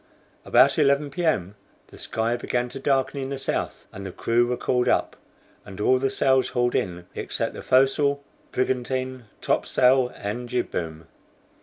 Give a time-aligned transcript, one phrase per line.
[0.45, 1.23] About 11 P.
[1.23, 1.53] M.
[1.89, 5.15] the sky began to darken in the south, and the crew were called up,
[5.63, 8.19] and all the sails hauled in, except the foresail,
[8.51, 11.05] brigantine, top sail, and jib boom.